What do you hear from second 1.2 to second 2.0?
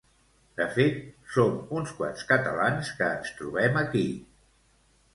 som uns